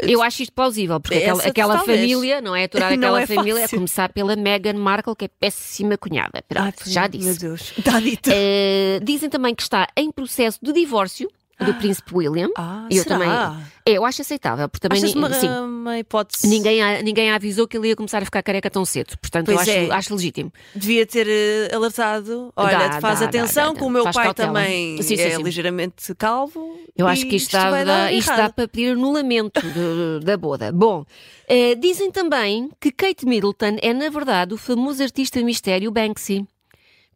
Eu 0.02 0.22
acho 0.22 0.42
isto 0.42 0.52
plausível, 0.52 0.98
porque 1.00 1.16
Essa 1.18 1.48
aquela, 1.48 1.74
aquela 1.74 1.78
família, 1.84 2.40
não 2.40 2.54
é? 2.56 2.64
Aturar 2.64 2.90
Não 2.96 2.98
aquela 2.98 3.22
é 3.22 3.26
família, 3.26 3.54
a 3.58 3.60
fácil. 3.62 3.78
começar 3.78 4.12
pela 4.12 4.34
Meghan 4.36 4.74
Markle, 4.74 5.14
que 5.16 5.24
é 5.26 5.28
péssima 5.28 5.96
cunhada. 5.98 6.42
Pronto, 6.48 6.88
já 6.88 7.02
Meu 7.02 7.10
disse. 7.10 7.38
Deus. 7.40 7.72
Está 7.78 8.00
dito. 8.00 8.30
Eh, 8.32 9.00
dizem 9.02 9.28
também 9.28 9.54
que 9.54 9.62
está 9.62 9.88
em 9.96 10.10
processo 10.10 10.58
de 10.62 10.72
divórcio 10.72 11.30
do 11.64 11.74
príncipe 11.74 12.14
William. 12.14 12.48
Ah, 12.56 12.86
eu 12.90 13.02
será? 13.02 13.18
também. 13.18 13.64
É, 13.86 13.92
eu 13.92 14.04
acho 14.04 14.20
aceitável, 14.22 14.68
porque 14.68 14.86
também 14.88 15.02
Achas 15.02 15.14
uma, 15.16 15.32
sim, 15.32 15.48
uma 15.48 15.98
hipótese? 15.98 16.46
ninguém, 16.46 16.82
a, 16.82 17.02
ninguém 17.02 17.30
a 17.30 17.34
avisou 17.36 17.66
que 17.66 17.76
ele 17.76 17.88
ia 17.88 17.96
começar 17.96 18.22
a 18.22 18.24
ficar 18.24 18.42
careca 18.42 18.70
tão 18.70 18.84
cedo. 18.84 19.16
Portanto, 19.18 19.48
eu 19.48 19.56
Pois 19.56 19.68
acho, 19.68 19.76
é. 19.78 19.90
acho 19.90 20.14
legítimo. 20.14 20.52
Devia 20.74 21.06
ter 21.06 21.26
eh, 21.28 21.74
alertado. 21.74 22.52
Olha, 22.54 22.88
Dá, 22.88 23.00
faz 23.00 23.20
dá, 23.20 23.26
atenção, 23.26 23.68
dá, 23.68 23.72
dá, 23.72 23.78
que 23.78 23.84
o 23.84 23.90
meu 23.90 24.04
faz 24.04 24.16
pai 24.16 24.24
cautela. 24.26 24.48
também 24.48 25.02
Sim, 25.02 25.16
sim, 25.16 25.22
é 25.22 25.36
ligeiramente 25.38 26.14
calvo. 26.14 26.78
Eu 26.96 27.06
acho 27.06 27.26
que 27.26 27.36
isto, 27.36 27.52
dá, 27.52 27.70
vai 27.70 27.84
dar 27.84 28.12
isto 28.12 28.28
dá 28.36 28.50
para 28.50 28.68
pedir 28.68 28.92
anulamento 28.92 29.60
de- 29.62 30.24
da 30.24 30.36
boda. 30.36 30.70
Bom, 30.70 31.04
eh, 31.48 31.74
dizem 31.74 32.10
também 32.10 32.68
que 32.80 32.92
Kate 32.92 33.24
Middleton 33.26 33.76
é, 33.80 33.92
na 33.94 34.08
verdade, 34.10 34.52
o 34.54 34.58
famoso 34.58 35.02
artista 35.02 35.40
mistério 35.42 35.90
Banksy, 35.90 36.46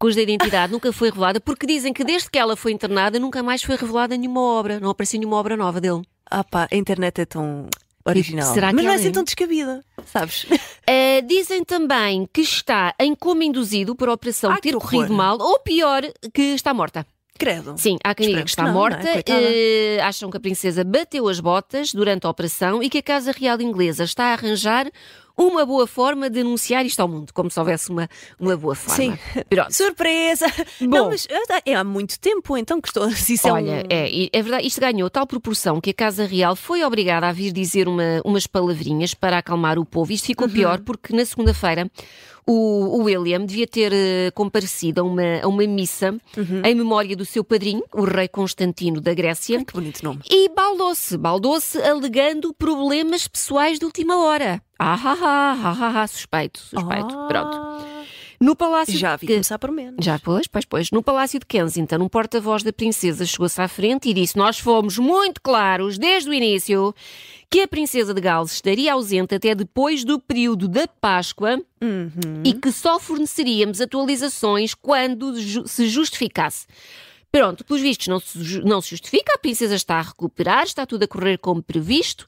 cuja 0.04 0.20
identidade 0.20 0.70
nunca 0.70 0.92
foi 0.92 1.08
revelada, 1.08 1.40
porque 1.40 1.66
dizem 1.66 1.90
que 1.90 2.04
desde 2.04 2.28
que 2.30 2.38
ela 2.38 2.54
foi 2.56 2.73
internada 2.73 3.18
nunca 3.18 3.42
mais 3.42 3.62
foi 3.62 3.75
revelada 3.75 4.14
nenhuma 4.14 4.38
obra, 4.42 4.78
não 4.78 4.90
apareceu 4.90 5.18
nenhuma 5.18 5.38
obra 5.38 5.56
nova 5.56 5.80
dele. 5.80 6.02
Ah 6.30 6.44
pá, 6.44 6.68
a 6.70 6.76
internet 6.76 7.23
é 7.23 7.25
tão 7.25 7.66
original. 8.04 8.52
Será 8.52 8.68
que 8.68 8.75
Mas 8.75 8.84
não 8.84 8.90
é 8.90 8.94
ela 8.94 9.00
assim 9.00 9.08
é? 9.08 9.12
tão 9.12 9.25
descabida, 9.25 9.82
sabes? 10.04 10.44
Eh, 10.87 11.23
dizem 11.23 11.64
também 11.64 12.28
que 12.30 12.42
está 12.42 12.94
em 13.00 13.14
coma 13.14 13.42
induzido 13.42 13.96
por 13.96 14.11
a 14.11 14.12
operação 14.12 14.52
Ah, 14.52 14.58
ter 14.61 14.75
corrido 14.75 15.14
mal, 15.14 15.38
ou 15.40 15.58
pior, 15.61 16.02
que 16.34 16.42
está 16.42 16.75
morta. 16.75 17.06
Credo. 17.38 17.75
Sim, 17.78 17.96
há 18.04 18.14
quem 18.14 18.28
diga 18.28 18.42
que 18.42 18.50
está 18.50 18.64
que 18.64 18.68
não, 18.68 18.75
morta. 18.75 18.99
não 19.02 19.08
é? 19.08 19.23
Eh, 19.26 20.00
acham 20.02 20.30
que 20.30 20.37
a 20.37 20.40
princesa 20.40 20.84
bateu 20.84 21.26
as 21.28 21.40
botas 21.40 21.94
durante 21.94 22.26
a 22.26 22.30
operação 22.30 22.82
e 22.82 22.90
que 22.90 22.99
a 22.99 23.02
Casa 23.02 23.32
Real 23.32 23.58
Inglesa 23.62 24.04
está 24.04 24.25
a 24.25 24.32
arranjar 24.34 24.87
uma 25.37 25.67
boa 25.67 25.87
forma 25.87 26.31
de 26.31 26.41
anunciar 26.41 26.87
isto 26.87 27.00
ao 27.00 27.09
mundo, 27.09 27.33
como 27.33 27.50
se 27.50 27.59
houvesse 27.59 27.91
uma, 27.91 28.09
uma 28.38 28.57
boa 28.57 28.75
forma. 28.75 28.95
Sim. 28.97 29.19
Pronto. 29.50 29.73
Surpresa! 29.73 30.47
Bom. 30.81 30.87
Não, 30.87 31.11
mas 31.11 31.26
é 31.67 31.75
há 31.75 31.83
muito 31.85 32.19
tempo 32.21 32.57
então 32.57 32.81
que 32.81 32.88
estou. 32.88 33.09
Isso 33.29 33.49
Olha, 33.49 33.71
é, 33.71 33.83
um... 33.83 33.87
é, 33.91 34.29
é 34.33 34.43
verdade, 34.43 34.67
isto 34.67 34.81
ganhou 34.81 35.11
tal 35.11 35.26
proporção 35.26 35.81
que 35.81 35.91
a 35.91 35.95
Casa 35.95 36.25
Real 36.25 36.55
foi 36.55 36.85
obrigada 36.85 37.26
a 37.29 37.33
vir 37.33 37.53
dizer 37.53 37.88
uma- 37.88 38.21
umas 38.25 38.47
palavrinhas 38.47 39.12
para 39.14 39.38
acalmar 39.38 39.79
o 39.79 39.85
povo. 39.85 40.12
Isto 40.12 40.25
Uhum. 40.25 40.26
ficou 40.29 40.49
pior 40.49 40.81
porque 40.81 41.14
na 41.14 41.25
segunda-feira 41.25 41.91
o, 42.47 43.03
William 43.05 43.45
devia 43.45 43.67
ter 43.67 43.91
eh, 43.93 44.31
comparecido 44.35 45.00
a 45.00 45.05
uma, 45.05 45.41
a 45.43 45.49
uma 45.49 45.67
missa 45.67 46.12
Uhum. 46.37 46.61
em 46.64 46.75
memória 46.75 47.17
do 47.17 47.25
seu 47.25 47.43
padrinho, 47.43 47.83
o 47.93 48.05
rei 48.05 48.29
Constantino 48.29 49.00
da 49.00 49.14
Grécia. 49.14 49.59
Ai, 49.59 49.64
que 49.64 49.73
bonito 49.73 50.03
nome. 50.03 50.21
E 50.31 50.49
baldou-se, 50.50 51.17
baldou-se 51.17 51.81
alegando 51.83 52.53
problemas 52.55 53.26
pessoais 53.26 53.79
de 53.79 53.85
última 53.87 54.19
hora. 54.25 54.62
Ah, 54.78 54.99
ah, 55.04 55.16
ah, 55.23 55.76
ah, 55.81 56.02
ah, 56.02 56.07
suspeito, 56.07 56.59
suspeito. 56.61 57.19
Ah, 57.19 57.26
Pronto. 57.28 57.85
No 58.40 58.57
Palácio 58.57 58.99
Já 58.99 59.16
vi 59.16 59.26
de... 59.28 59.33
começar 59.35 59.59
por 59.59 59.71
menos. 59.71 60.04
Já, 60.04 60.19
pois, 60.19 60.47
pois, 60.49 60.64
pois. 60.64 60.90
No 60.90 61.02
Palácio 61.02 61.38
de 61.38 61.47
Kensington, 61.47 61.97
um 61.97 62.09
porta-voz 62.09 62.62
da 62.62 62.73
princesa 62.73 63.25
chegou-se 63.25 63.61
à 63.62 63.69
frente 63.69 64.09
e 64.11 64.12
disse: 64.12 64.37
Nós 64.37 64.59
fomos 64.59 64.99
muito 64.99 65.40
claros 65.40 65.97
desde 65.97 66.28
o 66.28 66.35
início 66.35 66.93
que 67.49 67.61
a 67.62 67.69
princesa 67.69 68.12
de 68.12 68.21
Gales 68.21 68.52
estaria 68.52 68.93
ausente 68.93 69.35
até 69.35 69.54
depois 69.54 70.04
do 70.04 70.19
período 70.19 70.66
da 70.69 70.87
Páscoa 70.88 71.59
Uhum. 71.81 72.43
e 72.45 72.52
que 72.54 72.73
só 72.73 72.99
forneceríamos 72.99 73.81
atualizações 73.81 74.75
quando 74.75 75.38
ju- 75.40 75.66
se 75.66 75.87
justificasse. 75.88 76.66
Pronto, 77.31 77.64
pelos 77.64 77.83
vistos 77.83 78.09
não 78.09 78.19
se, 78.21 78.61
não 78.64 78.81
se 78.81 78.90
justifica, 78.90 79.35
a 79.35 79.38
princesa 79.38 79.75
está 79.75 79.97
a 79.99 80.02
recuperar, 80.02 80.64
está 80.64 80.85
tudo 80.87 81.04
a 81.04 81.09
correr 81.09 81.38
como 81.38 81.62
previsto 81.62 82.26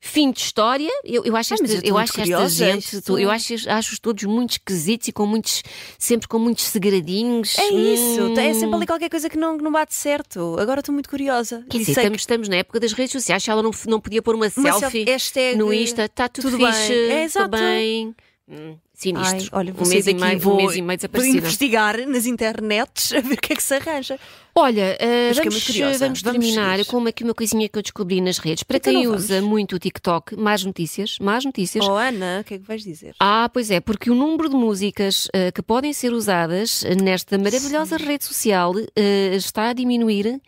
Fim 0.00 0.30
de 0.30 0.40
história. 0.40 0.90
Eu, 1.04 1.24
eu 1.24 1.36
acho, 1.36 1.54
Ah, 1.54 1.56
esta, 1.60 1.76
eu 1.76 1.80
eu 1.90 1.98
acho 1.98 2.20
esta 2.20 2.48
gente, 2.48 3.02
eu 3.08 3.30
acho, 3.30 3.54
acho 3.68 4.00
todos 4.00 4.22
muito 4.24 4.52
esquisitos 4.52 5.08
e 5.08 5.12
com 5.12 5.26
muitos, 5.26 5.62
sempre 5.98 6.28
com 6.28 6.38
muitos 6.38 6.64
segredinhos. 6.64 7.58
É 7.58 7.68
isso, 7.70 8.22
Hum. 8.22 8.38
é 8.38 8.54
sempre 8.54 8.74
ali 8.76 8.86
qualquer 8.86 9.08
coisa 9.10 9.28
que 9.28 9.36
não, 9.36 9.56
que 9.56 9.64
não 9.64 9.72
bate 9.72 9.94
certo. 9.94 10.56
Agora 10.58 10.80
estou 10.80 10.92
muito 10.92 11.08
curiosa. 11.08 11.64
Quer 11.68 11.78
dizer, 11.78 11.92
estamos, 11.92 12.22
estamos 12.22 12.48
na 12.48 12.56
época 12.56 12.78
das 12.78 12.92
redes 12.92 13.12
sociais. 13.12 13.46
Ela 13.48 13.62
não, 13.62 13.70
não 13.88 14.00
podia 14.00 14.22
pôr 14.22 14.34
uma, 14.34 14.46
Uma 14.56 14.72
selfie 14.78 15.04
selfie, 15.18 15.56
no 15.56 15.72
Insta, 15.72 16.04
está 16.04 16.28
tudo, 16.28 16.50
tudo 16.50 16.58
bem. 16.58 16.72
fixe, 16.72 16.92
É, 16.92 17.24
estou 17.24 17.42
exato. 17.42 17.56
bem. 17.56 18.14
Hum, 18.48 18.76
sinistro. 18.96 19.50
Ai, 19.52 19.60
olha, 19.60 19.74
um 19.78 19.86
mês, 19.86 20.06
e 20.06 20.14
meio, 20.14 20.40
vou 20.40 20.54
um 20.54 20.56
mês 20.56 20.74
e 20.74 20.80
meio 20.80 20.96
desaparecida. 20.96 21.38
investigar 21.38 22.06
nas 22.08 22.24
internets 22.24 23.12
a 23.14 23.20
ver 23.20 23.34
o 23.34 23.36
que 23.36 23.52
é 23.52 23.56
que 23.56 23.62
se 23.62 23.74
arranja. 23.74 24.18
Olha, 24.54 24.96
uh, 24.98 25.34
vamos, 25.34 25.98
vamos 25.98 26.22
terminar 26.22 26.82
com 26.86 26.96
uma, 26.96 27.10
aqui 27.10 27.22
uma 27.22 27.34
coisinha 27.34 27.68
que 27.68 27.76
eu 27.76 27.82
descobri 27.82 28.22
nas 28.22 28.38
redes. 28.38 28.62
Para 28.62 28.78
Então 28.78 28.90
quem 28.90 29.06
usa 29.06 29.42
muito 29.42 29.76
o 29.76 29.78
TikTok, 29.78 30.34
mais 30.34 30.64
notícias, 30.64 31.18
mais 31.20 31.44
notícias. 31.44 31.86
Oh, 31.86 31.92
Ana, 31.92 32.38
o 32.40 32.44
que 32.44 32.54
é 32.54 32.58
que 32.58 32.64
vais 32.64 32.82
dizer? 32.82 33.14
Ah, 33.20 33.50
pois 33.52 33.70
é, 33.70 33.80
porque 33.80 34.10
o 34.10 34.14
número 34.14 34.48
de 34.48 34.56
músicas 34.56 35.28
eh, 35.34 35.52
que 35.52 35.60
podem 35.60 35.92
ser 35.92 36.14
usadas 36.14 36.82
nesta 37.02 37.36
maravilhosa 37.36 37.98
rede 37.98 38.24
social 38.24 38.72
eh, 38.96 39.34
está 39.36 39.68
a 39.68 39.72
diminuir 39.74 40.40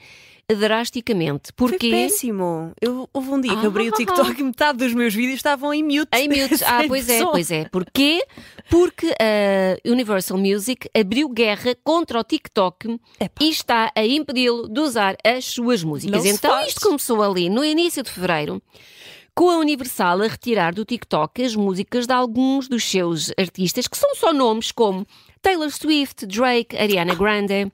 drasticamente. 0.57 1.51
Foi 1.57 1.71
Porque 1.71 1.91
péssimo. 1.91 2.73
Eu, 2.81 3.09
houve 3.13 3.31
um 3.31 3.41
dia 3.41 3.55
que 3.55 3.67
abri 3.67 3.89
o 3.89 3.93
TikTok 3.93 4.41
e 4.41 4.45
metade 4.45 4.79
dos 4.79 4.95
meus 4.95 5.15
vídeos 5.15 5.37
estavam 5.37 5.75
em 5.75 5.83
mute. 5.83 6.09
Em 6.15 6.29
mute. 6.29 6.65
Ah, 6.69 6.85
pois 6.87 7.09
é, 7.09 7.25
pois 7.25 7.51
é. 7.51 7.65
Porquê? 7.67 8.25
Porque 8.69 9.07
a 9.21 9.89
Universal 9.91 10.37
Music 10.39 10.89
abriu 10.99 11.29
guerra 11.29 11.75
contra 11.83 12.21
o 12.21 12.25
TikTok 12.25 12.99
Epá. 13.19 13.45
e 13.45 13.49
está 13.49 13.91
a 13.95 14.05
impedi-lo 14.05 14.69
de 14.69 14.81
usar 14.81 15.17
as 15.25 15.45
suas 15.45 15.83
músicas. 15.83 16.25
Não 16.25 16.31
Então 16.31 16.61
isto 16.63 16.81
começou 16.81 17.23
ali 17.23 17.49
no 17.49 17.65
início 17.65 18.03
de 18.03 18.11
fevereiro. 18.11 18.63
Com 19.35 19.51
a 19.51 19.59
Universal 19.59 20.23
a 20.23 20.27
retirar 20.27 20.75
do 20.75 20.85
TikTok 20.85 21.43
as 21.43 21.55
músicas 21.55 22.07
de 22.07 22.13
alguns 22.13 22.69
dos 22.69 22.85
seus 22.85 23.33
artistas, 23.39 23.87
que 23.87 23.97
são 23.97 24.15
só 24.15 24.33
nomes 24.33 24.73
como 24.73 25.07
Taylor 25.41 25.71
Swift, 25.71 26.27
Drake, 26.27 26.77
Ariana 26.77 27.15
Grande, 27.15 27.71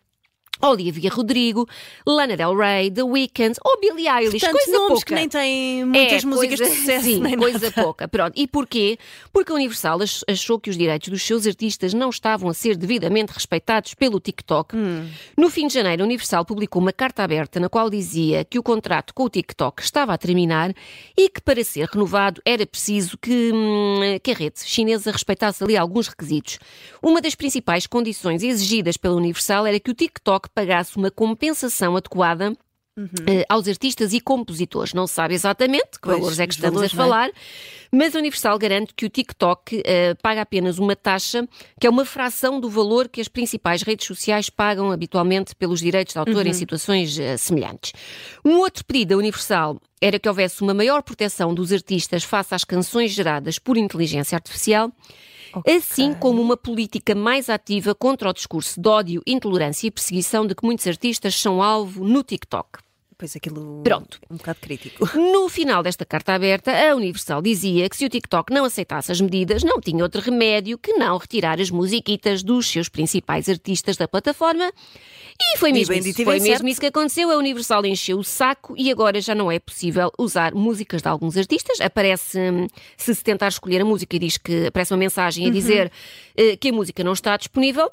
Olivia 0.63 1.11
Rodrigo, 1.11 1.67
Lana 2.07 2.37
Del 2.37 2.57
Rey, 2.57 2.91
The 2.91 3.03
Weeknd 3.03 3.59
ou 3.65 3.81
Billie 3.81 4.09
Eilish. 4.09 4.41
Portanto, 4.41 4.53
coisa 4.53 4.73
nomes 4.73 4.89
pouca. 4.89 5.05
que 5.07 5.15
nem 5.15 5.29
têm 5.29 5.85
muitas 5.85 6.23
É, 6.23 6.27
músicas 6.27 6.59
coisa- 6.61 6.73
de 6.75 6.81
sucesso. 6.81 7.05
Sim, 7.05 7.21
nem 7.21 7.37
coisa 7.37 7.59
nada. 7.59 7.73
pouca. 7.83 8.09
Pronto. 8.09 8.33
E 8.37 8.47
porquê? 8.47 8.99
Porque 9.33 9.53
a 9.53 9.55
Universal 9.55 10.01
ach- 10.03 10.23
achou 10.29 10.59
que 10.59 10.71
os 10.71 10.79
direitos 10.79 11.09
dos 11.09 11.23
seus 11.23 11.47
artistas 11.47 11.93
não 11.93 12.09
estavam 12.09 12.49
a 12.49 12.55
ser 12.55 12.77
devidamente 12.77 13.33
respeitados 13.33 13.95
pelo 13.95 14.19
TikTok. 14.21 14.75
Hum. 14.77 15.09
No 15.37 15.51
fim 15.51 15.67
de 15.67 15.75
janeiro, 15.75 16.03
a 16.03 16.07
Universal 16.07 16.45
publicou 16.45 16.81
uma 16.81 16.93
carta 16.93 17.23
aberta 17.23 17.59
na 17.61 17.69
qual 17.69 17.91
dizia 17.91 18.45
que 18.45 18.59
o 18.59 18.63
contrato 18.63 19.13
com 19.13 19.25
o 19.25 19.29
TikTok 19.31 19.83
estava 19.83 20.15
a 20.15 20.19
terminar 20.19 20.73
e 21.17 21.29
que 21.29 21.41
para 21.41 21.63
ser 21.65 21.89
renovado 21.93 22.41
era 22.45 22.65
preciso 22.65 23.19
que, 23.19 23.51
hum, 23.53 24.01
que 24.23 24.31
a 24.31 24.35
rede 24.35 24.61
chinesa 24.65 25.11
respeitasse 25.11 25.63
ali 25.63 25.77
alguns 25.77 26.09
requisitos. 26.09 26.59
Uma 27.03 27.21
das 27.21 27.35
principais 27.35 27.87
condições 27.87 28.43
exigidas 28.43 28.97
pela 28.97 29.15
Universal 29.17 29.67
era 29.67 29.79
que 29.81 29.91
o 29.91 29.95
TikTok 29.95 30.44
pagasse 30.51 30.97
uma 30.97 31.11
compensação 31.11 31.97
adequada 31.97 32.57
eh, 33.27 33.45
aos 33.49 33.67
artistas 33.67 34.13
e 34.13 34.21
compositores. 34.21 34.95
Não 34.95 35.05
se 35.07 35.15
sabe 35.15 35.35
exatamente 35.35 35.93
que 35.93 36.03
Pois, 36.03 36.17
valores 36.17 36.39
é 36.39 36.47
que 36.47 36.51
os 36.53 36.57
estamos 36.57 36.75
valores, 36.77 36.93
a 36.93 36.95
é? 36.95 37.05
falar, 37.05 37.31
mas 37.91 38.15
a 38.15 38.19
Universal 38.21 38.57
garante 38.57 38.95
que 38.95 39.05
o 39.05 39.09
TikTok 39.11 39.83
eh, 39.85 40.15
paga 40.23 40.43
apenas 40.43 40.79
uma 40.79 40.95
taxa 40.95 41.45
que 41.81 41.89
é 41.89 41.91
uma 41.91 42.05
fração 42.05 42.61
do 42.61 42.71
valor 42.71 43.09
que 43.09 43.21
as 43.21 43.27
principais 43.27 43.83
redes 43.83 44.07
sociais 44.07 44.49
pagam 44.49 44.93
habitualmente 44.93 45.57
pelos 45.57 45.81
direitos 45.81 46.13
de 46.13 46.19
autor 46.21 46.47
em 46.47 46.51
Uhum. 46.51 46.55
situações 46.55 47.19
eh, 47.19 47.37
semelhantes. 47.37 47.93
Um 48.45 48.59
outro 48.59 48.85
pedido 48.85 49.09
da 49.11 49.17
Universal 49.17 49.81
era 50.01 50.17
que 50.19 50.29
houvesse 50.29 50.63
uma 50.63 50.73
maior 50.75 51.03
proteção 51.03 51.53
dos 51.53 51.73
artistas 51.73 52.23
face 52.23 52.55
às 52.55 52.63
canções 52.63 53.11
geradas 53.11 53.59
por 53.59 53.77
inteligência 53.77 54.37
artificial. 54.37 54.93
Assim 55.67 56.15
como 56.15 56.41
uma 56.41 56.57
política 56.57 57.15
mais 57.15 57.49
ativa 57.49 57.95
contra 57.95 58.31
o 58.31 58.33
discurso 58.33 58.81
de 58.81 58.89
ódio, 58.89 59.23
intolerância 59.27 59.87
e 59.87 59.91
perseguição 59.91 60.47
de 60.47 60.55
que 60.55 60.65
muitos 60.65 60.87
artistas 60.87 61.35
são 61.35 61.63
alvo 61.63 62.05
no 62.05 62.23
TikTok. 62.23 62.84
Pois 63.17 63.37
aquilo 63.37 63.83
Pronto. 63.85 64.19
é 64.29 64.33
um 64.33 64.37
bocado 64.37 64.59
crítico. 64.61 65.09
No 65.17 65.49
final 65.49 65.83
desta 65.83 66.05
carta 66.05 66.33
aberta, 66.35 66.73
a 66.73 66.95
Universal 66.97 67.41
dizia 67.43 67.89
que 67.89 67.97
se 67.97 68.05
o 68.05 68.09
TikTok 68.09 68.53
não 68.53 68.65
aceitasse 68.65 69.13
as 69.13 69.21
medidas, 69.21 69.63
não 69.63 69.81
tinha 69.81 70.03
outro 70.03 70.21
remédio 70.21 70.77
que 70.79 70.93
não 70.95 71.17
retirar 71.17 71.61
as 71.61 71.71
musiquitas 71.71 72.43
dos 72.43 72.69
seus 72.69 72.89
principais 72.89 73.49
artistas 73.49 73.97
da 73.97 74.09
plataforma. 74.09 74.73
E 75.41 75.59
foi 75.59 75.71
E 75.71 75.73
mesmo, 75.73 75.89
bem 75.95 75.99
isso, 76.01 76.21
e 76.23 76.25
foi 76.25 76.35
mesmo 76.35 76.47
certo. 76.49 76.69
isso 76.69 76.81
que 76.81 76.87
aconteceu. 76.87 77.31
A 77.31 77.37
Universal 77.37 77.85
encheu 77.87 78.19
o 78.19 78.25
saco 78.25 78.75
e 78.77 78.91
agora 78.91 79.21
já 79.21 79.35
não 79.35 79.51
é 79.51 79.59
possível 79.59 80.11
usar 80.19 80.55
músicas 80.55 81.03
de 81.03 81.09
alguns 81.09 81.37
artistas. 81.37 81.81
Aparece, 81.81 82.39
hum, 82.39 82.67
se 82.97 83.15
se 83.15 83.23
tentar 83.25 83.49
escolher 83.49 83.81
a 83.83 83.85
música, 83.85 84.19
diz 84.19 84.39
que 84.39 84.67
aparece 84.67 84.93
uma 84.93 84.99
mensagem 84.99 85.45
a 85.45 85.49
Uhum. 85.49 85.53
dizer 85.53 85.91
eh, 86.37 86.57
que 86.57 86.69
a 86.69 86.73
música 86.73 87.03
não 87.05 87.13
está 87.13 87.37
disponível. 87.37 87.91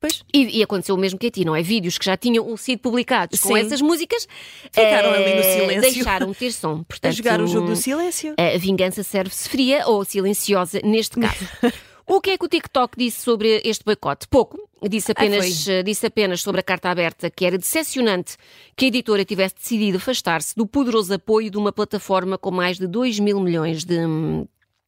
Pois. 0.00 0.22
E, 0.32 0.58
e 0.58 0.62
aconteceu 0.62 0.94
o 0.94 0.98
mesmo 0.98 1.18
que 1.18 1.26
a 1.26 1.30
ti, 1.30 1.44
não 1.44 1.56
é? 1.56 1.62
Vídeos 1.62 1.98
que 1.98 2.04
já 2.04 2.16
tinham 2.16 2.56
sido 2.56 2.78
publicados 2.78 3.40
com 3.40 3.48
Sim. 3.48 3.58
essas 3.58 3.80
músicas 3.80 4.28
Ficaram 4.70 5.12
eh, 5.12 5.24
ali 5.24 5.36
no 5.36 5.42
silêncio. 5.42 5.80
Deixaram 5.80 6.30
de 6.30 6.38
ter 6.38 6.52
som. 6.52 6.80
A 6.80 6.84
Portanto, 6.84 7.14
jogar 7.14 7.40
o 7.40 7.46
jogo 7.46 7.68
do 7.68 7.76
silêncio. 7.76 8.34
a 8.38 8.58
vingança 8.58 9.02
serve-se 9.02 9.48
fria 9.48 9.86
ou 9.86 10.04
silenciosa 10.04 10.80
neste 10.84 11.18
caso. 11.18 11.48
O 12.10 12.22
que 12.22 12.30
é 12.30 12.38
que 12.38 12.44
o 12.46 12.48
TikTok 12.48 12.96
disse 12.96 13.20
sobre 13.20 13.60
este 13.62 13.84
boicote? 13.84 14.26
Pouco. 14.28 14.58
Disse 14.88 15.12
apenas, 15.12 15.68
eh, 15.68 15.82
disse 15.82 16.06
apenas 16.06 16.40
sobre 16.40 16.60
a 16.60 16.64
carta 16.64 16.88
aberta 16.88 17.28
que 17.28 17.44
era 17.44 17.58
decepcionante 17.58 18.38
que 18.74 18.86
a 18.86 18.88
editora 18.88 19.26
tivesse 19.26 19.56
decidido 19.56 19.98
afastar-se 19.98 20.56
do 20.56 20.66
poderoso 20.66 21.12
apoio 21.12 21.50
de 21.50 21.58
uma 21.58 21.70
plataforma 21.70 22.38
com 22.38 22.50
mais 22.50 22.78
de 22.78 22.86
2 22.86 23.18
mil 23.18 23.38
milhões 23.40 23.84
de, 23.84 23.98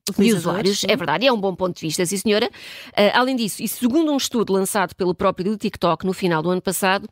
Utilizadores, 0.08 0.40
usuários. 0.44 0.78
sim. 0.80 0.86
É 0.88 0.96
verdade, 0.96 1.26
é 1.26 1.32
um 1.32 1.40
bom 1.40 1.54
ponto 1.54 1.74
de 1.76 1.80
vista, 1.82 2.04
sim 2.06 2.16
senhora. 2.16 2.50
Ah, 2.96 3.20
além 3.20 3.36
disso, 3.36 3.62
e 3.62 3.68
segundo 3.68 4.10
um 4.12 4.16
estudo 4.16 4.52
lançado 4.52 4.94
pelo 4.94 5.14
próprio 5.14 5.56
TikTok 5.56 6.04
no 6.06 6.12
final 6.12 6.42
do 6.42 6.50
ano 6.50 6.60
passado, 6.62 7.08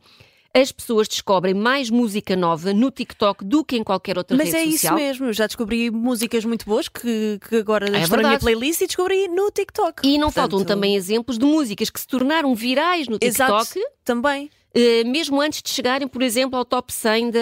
as 0.53 0.71
pessoas 0.71 1.07
descobrem 1.07 1.53
mais 1.53 1.89
música 1.89 2.35
nova 2.35 2.73
no 2.73 2.89
TikTok 2.89 3.45
do 3.45 3.63
que 3.63 3.77
em 3.77 3.83
qualquer 3.83 4.17
outra 4.17 4.35
Mas 4.35 4.51
rede 4.51 4.57
é 4.57 4.71
social. 4.71 4.95
isso 4.95 5.05
mesmo, 5.05 5.25
eu 5.27 5.33
já 5.33 5.45
descobri 5.45 5.91
músicas 5.91 6.43
muito 6.43 6.65
boas 6.65 6.87
que, 6.87 7.39
que 7.47 7.57
agora 7.57 7.85
É 7.95 8.01
estou 8.01 8.17
na 8.17 8.29
minha 8.29 8.39
playlist 8.39 8.81
e 8.81 8.87
descobri 8.87 9.27
no 9.27 9.51
TikTok. 9.51 10.07
E 10.07 10.17
não 10.17 10.27
Portanto, 10.27 10.51
faltam 10.51 10.65
também 10.65 10.95
exemplos 10.95 11.37
de 11.37 11.45
músicas 11.45 11.89
que 11.89 11.99
se 11.99 12.07
tornaram 12.07 12.53
virais 12.55 13.07
no 13.07 13.19
TikTok, 13.19 13.77
Exato, 13.77 13.79
também. 14.03 14.49
Eh, 14.73 15.03
mesmo 15.03 15.41
antes 15.41 15.61
de 15.61 15.69
chegarem, 15.69 16.07
por 16.07 16.21
exemplo, 16.21 16.57
ao 16.57 16.63
top 16.65 16.93
100 16.93 17.31
da, 17.31 17.39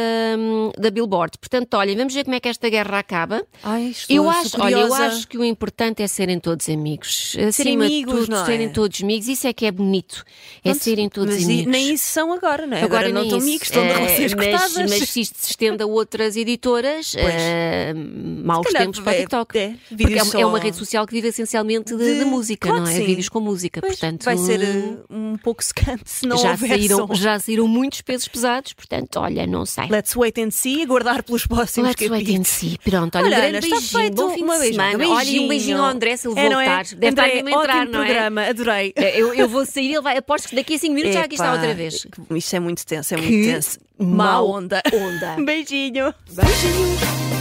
da 0.77 0.89
Billboard. 0.89 1.37
Portanto, 1.39 1.73
olha, 1.75 1.95
vamos 1.95 2.13
ver 2.13 2.23
como 2.23 2.35
é 2.35 2.39
que 2.39 2.47
esta 2.47 2.69
guerra 2.69 2.99
acaba. 2.99 3.45
Ai, 3.63 3.87
estou, 3.89 4.15
Eu 4.15 4.29
acho, 4.29 4.61
olha, 4.61 4.75
eu 4.75 4.93
acho 4.93 5.27
que 5.27 5.37
o 5.37 5.43
importante 5.43 6.01
é 6.01 6.07
serem 6.07 6.39
todos 6.39 6.69
amigos. 6.69 7.35
Acima 7.47 7.85
amigos, 7.85 8.13
de 8.13 8.19
tudo, 8.21 8.31
não 8.31 8.43
é? 8.43 8.45
serem 8.45 8.69
todos 8.69 9.03
amigos. 9.03 9.27
Isso 9.27 9.45
é 9.47 9.53
que 9.53 9.65
é 9.65 9.71
bonito. 9.71 10.23
É 10.63 10.69
Pronto, 10.69 10.83
serem 10.83 11.09
todos 11.09 11.35
mas 11.35 11.43
amigos. 11.43 11.71
nem 11.71 11.93
isso 11.93 12.09
são 12.09 12.31
agora, 12.33 12.65
não 12.65 12.77
é? 12.77 12.83
Agora, 12.83 13.07
não 13.09 13.15
nem 13.21 13.25
estão 13.25 13.39
amigos, 13.39 13.67
estão 13.67 13.83
de 13.83 13.89
Eh, 13.89 13.93
relações 13.97 14.33
mas, 14.33 14.45
cortadas. 14.45 14.89
mas 14.91 15.09
se 15.09 15.21
isto 15.21 15.37
se 15.37 15.51
estende 15.51 15.83
a 15.83 15.85
outras 15.85 16.35
editoras, 16.37 17.13
eh, 17.17 17.93
maus 17.93 18.67
tempos 18.67 18.99
para 18.99 19.11
o 19.11 19.15
é- 19.15 19.19
TikTok. 19.19 19.57
é, 19.57 19.67
Porque 19.89 20.03
é, 20.03 20.07
vídeos 20.07 20.35
é 20.35 20.45
uma 20.45 20.57
só- 20.57 20.63
rede 20.63 20.77
social 20.77 21.05
que 21.05 21.13
vive 21.13 21.27
essencialmente 21.27 21.95
de, 21.95 22.19
De- 22.19 22.25
música, 22.25 22.67
claro 22.69 22.83
não 22.85 22.91
é? 22.91 22.99
Vídeos 22.99 23.29
com 23.29 23.39
música. 23.39 23.81
Pois, 23.81 23.99
portanto, 23.99 24.23
vai 24.23 24.37
ser 24.37 24.61
eh, 24.61 24.97
um 25.09 25.37
pouco 25.37 25.63
secante 25.63 26.03
se 26.05 26.25
não 26.25 26.37
já, 26.37 26.51
houver 26.51 26.69
saíram, 26.69 26.97
som. 27.07 27.16
Já 27.19 27.39
saíram 27.39 27.67
muitos 27.67 28.01
pesos 28.01 28.27
pesados, 28.27 28.73
portanto, 28.73 29.17
olha, 29.19 29.45
não 29.47 29.65
sei. 29.65 29.87
Let's 29.89 30.15
wait 30.15 30.37
and 30.39 30.51
see, 30.51 30.81
aguardar 30.83 31.23
pelos 31.23 31.45
próximos 31.45 31.89
Let's 31.89 32.01
wait 32.01 32.11
capítulos. 32.11 32.39
and 32.39 32.43
see. 32.43 32.77
Pronto, 32.83 33.15
olha, 33.17 33.25
Olha, 33.27 33.35
um 33.35 33.39
Ana, 33.39 33.49
grande 33.49 33.65
está 33.67 33.75
beijinho, 33.77 33.99
feito 34.01 34.15
bom 34.15 34.29
fim 34.33 34.43
uma 34.43 34.59
de 34.59 34.67
semana. 34.67 35.07
Olha, 35.09 35.29
e 35.29 35.39
um 35.39 35.47
beijinho 35.47 35.77
ao 35.79 35.85
André 35.85 36.17
se 36.17 36.27
ele 36.27 36.39
É, 36.39 36.49
não 36.49 36.55
voltar. 36.57 36.81
é? 36.81 36.95
Deve 36.95 37.07
André, 37.07 37.27
estar 37.27 37.43
mesmo 37.43 37.49
a 37.59 37.63
entrar, 37.63 37.85
não 37.87 38.01
é? 38.01 38.05
programa, 38.05 38.41
adorei. 38.43 38.93
Eu, 38.95 39.33
eu 39.33 39.47
vou 39.49 39.65
sair, 39.65 39.91
ele 39.93 40.01
vai, 40.01 40.17
aposto 40.17 40.49
que 40.49 40.55
daqui 40.55 40.75
a 40.75 40.79
5 40.79 40.93
minutos 40.93 41.13
já 41.15 41.23
aqui 41.25 41.35
está 41.35 41.53
outra 41.53 41.73
vez. 41.73 42.05
Isto 42.35 42.55
é 42.55 42.59
muito 42.59 42.85
tenso, 42.85 43.13
é 43.13 43.17
muito 43.17 43.29
Que 43.29 43.43
tenso. 43.51 43.79
Má 43.99 44.41
onda. 44.41 44.81
onda. 44.93 45.35
Beijinho. 45.43 46.13
Beijinho. 46.31 47.36